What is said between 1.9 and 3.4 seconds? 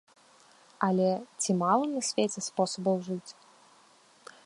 на свеце спосабаў жыць?